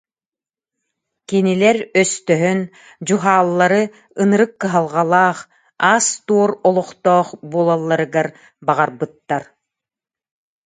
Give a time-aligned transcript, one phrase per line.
[1.27, 2.59] Кинилэр өстөһөн
[3.07, 3.81] Дьуһааллары
[4.21, 5.39] ынырык кыһалҕалаах,
[5.93, 8.27] аас-туор олохтоох буолалларыгар
[8.65, 9.43] баҕарбыттар